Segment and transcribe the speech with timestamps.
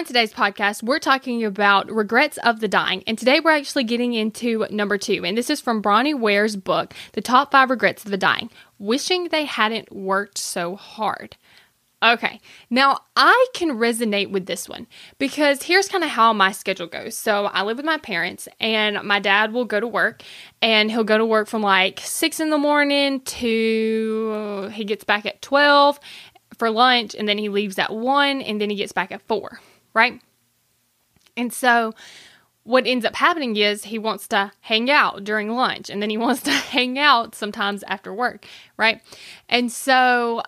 [0.00, 3.04] On today's podcast, we're talking about regrets of the dying.
[3.06, 5.26] And today we're actually getting into number two.
[5.26, 8.48] And this is from Bronnie Ware's book, The Top Five Regrets of the Dying
[8.78, 11.36] Wishing They Hadn't Worked So Hard.
[12.02, 12.40] Okay,
[12.70, 14.86] now I can resonate with this one
[15.18, 17.14] because here's kind of how my schedule goes.
[17.14, 20.22] So I live with my parents, and my dad will go to work,
[20.62, 25.26] and he'll go to work from like six in the morning to he gets back
[25.26, 26.00] at 12
[26.56, 29.60] for lunch, and then he leaves at one, and then he gets back at four,
[29.94, 30.20] right?
[31.36, 31.94] And so
[32.64, 36.16] what ends up happening is he wants to hang out during lunch, and then he
[36.26, 39.00] wants to hang out sometimes after work, right?
[39.48, 40.42] And so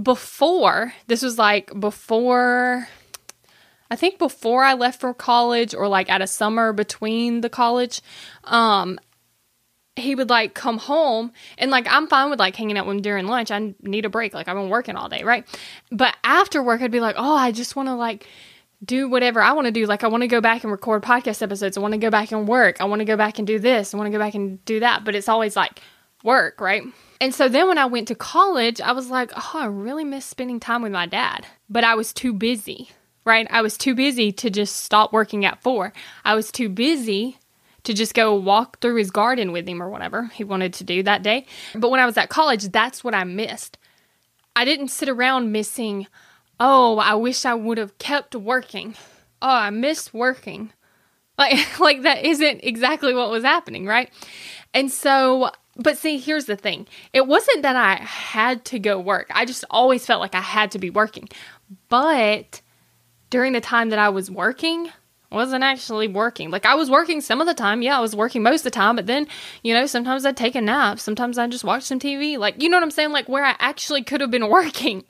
[0.00, 2.88] before, this was like before,
[3.90, 8.02] I think before I left for college or like at a summer between the college,
[8.44, 8.98] um,
[9.96, 13.02] he would like come home and like I'm fine with like hanging out with him
[13.02, 13.50] during lunch.
[13.50, 14.34] I need a break.
[14.34, 15.46] Like I've been working all day, right?
[15.90, 18.26] But after work, I'd be like, oh, I just want to like
[18.84, 19.86] do whatever I want to do.
[19.86, 21.76] Like I want to go back and record podcast episodes.
[21.76, 22.80] I want to go back and work.
[22.80, 23.94] I want to go back and do this.
[23.94, 25.04] I want to go back and do that.
[25.04, 25.80] But it's always like
[26.22, 26.82] work, right?
[27.20, 30.26] And so then when I went to college, I was like, oh, I really miss
[30.26, 31.46] spending time with my dad.
[31.70, 32.90] But I was too busy,
[33.24, 33.46] right?
[33.50, 35.94] I was too busy to just stop working at four.
[36.24, 37.38] I was too busy
[37.86, 41.02] to just go walk through his garden with him or whatever he wanted to do
[41.04, 41.46] that day.
[41.74, 43.78] But when I was at college, that's what I missed.
[44.56, 46.08] I didn't sit around missing,
[46.58, 48.96] oh, I wish I would have kept working.
[49.40, 50.72] Oh, I miss working.
[51.38, 54.10] Like like that isn't exactly what was happening, right?
[54.72, 56.86] And so but see, here's the thing.
[57.12, 59.30] It wasn't that I had to go work.
[59.30, 61.28] I just always felt like I had to be working.
[61.90, 62.62] But
[63.28, 64.90] during the time that I was working,
[65.30, 66.50] wasn't actually working.
[66.50, 67.82] Like I was working some of the time.
[67.82, 69.26] Yeah, I was working most of the time, but then,
[69.62, 71.00] you know, sometimes I'd take a nap.
[71.00, 72.38] Sometimes I'd just watch some TV.
[72.38, 73.10] Like, you know what I'm saying?
[73.10, 75.04] Like where I actually could have been working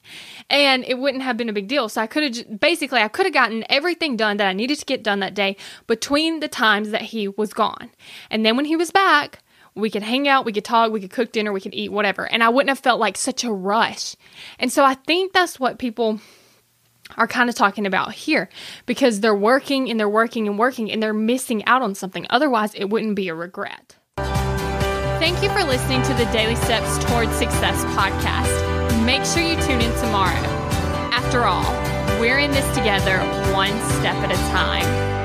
[0.50, 1.88] and it wouldn't have been a big deal.
[1.88, 4.84] So I could have basically I could have gotten everything done that I needed to
[4.84, 5.56] get done that day
[5.86, 7.90] between the times that he was gone.
[8.30, 9.40] And then when he was back,
[9.74, 12.24] we could hang out, we could talk, we could cook dinner, we could eat, whatever.
[12.26, 14.16] And I wouldn't have felt like such a rush.
[14.58, 16.18] And so I think that's what people
[17.16, 18.48] are kind of talking about here
[18.86, 22.26] because they're working and they're working and working and they're missing out on something.
[22.30, 23.96] Otherwise, it wouldn't be a regret.
[24.16, 29.04] Thank you for listening to the Daily Steps Towards Success podcast.
[29.04, 30.34] Make sure you tune in tomorrow.
[31.12, 31.72] After all,
[32.20, 33.18] we're in this together,
[33.52, 35.16] one step at a time.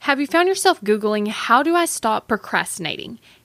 [0.00, 3.18] Have you found yourself Googling, How do I stop procrastinating?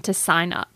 [0.00, 0.75] to sign up.